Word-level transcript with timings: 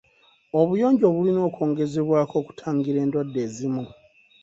Obuyonjo 0.59 1.05
bulina 1.15 1.41
okwongezebwako 1.47 2.33
okutangira 2.41 2.97
endwadde 3.01 3.39
ezimu. 3.47 3.83